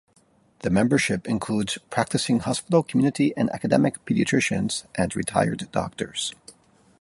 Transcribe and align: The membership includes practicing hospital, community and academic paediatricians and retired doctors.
The 0.61 0.71
membership 0.71 1.27
includes 1.27 1.77
practicing 1.91 2.39
hospital, 2.39 2.81
community 2.81 3.35
and 3.37 3.51
academic 3.51 4.03
paediatricians 4.03 4.85
and 4.95 5.15
retired 5.15 5.71
doctors. 5.71 6.33